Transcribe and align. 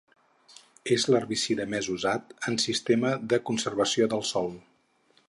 És 0.95 1.03
l'herbicida 1.15 1.67
més 1.75 1.89
usat 1.97 2.33
en 2.53 2.57
sistema 2.65 3.15
de 3.35 3.43
conservació 3.51 4.09
del 4.15 4.29
sòl. 4.35 4.51